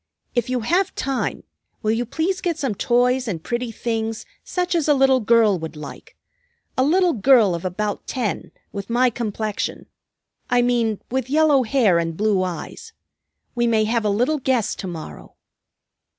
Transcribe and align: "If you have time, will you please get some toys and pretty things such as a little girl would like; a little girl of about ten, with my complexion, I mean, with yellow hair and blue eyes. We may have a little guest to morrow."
"If 0.33 0.49
you 0.49 0.61
have 0.61 0.95
time, 0.95 1.43
will 1.83 1.91
you 1.91 2.07
please 2.07 2.41
get 2.41 2.57
some 2.57 2.73
toys 2.73 3.27
and 3.27 3.43
pretty 3.43 3.71
things 3.71 4.25
such 4.43 4.73
as 4.73 4.87
a 4.87 4.95
little 4.95 5.19
girl 5.19 5.59
would 5.59 5.75
like; 5.75 6.17
a 6.75 6.83
little 6.83 7.13
girl 7.13 7.53
of 7.53 7.63
about 7.65 8.07
ten, 8.07 8.51
with 8.71 8.89
my 8.89 9.11
complexion, 9.11 9.85
I 10.49 10.63
mean, 10.63 10.99
with 11.11 11.29
yellow 11.29 11.61
hair 11.61 11.99
and 11.99 12.17
blue 12.17 12.41
eyes. 12.41 12.93
We 13.53 13.67
may 13.67 13.83
have 13.83 14.03
a 14.03 14.09
little 14.09 14.39
guest 14.39 14.79
to 14.79 14.87
morrow." 14.87 15.35